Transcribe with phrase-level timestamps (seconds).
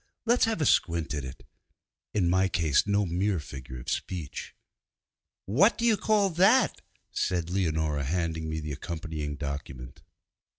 [0.25, 1.45] 'Let's have a squint at it'
[2.11, 4.55] (in my case no mere figure of speech).
[5.45, 6.81] 'What do you call that?'
[7.11, 10.01] said Leonora, handing me the accompanying document.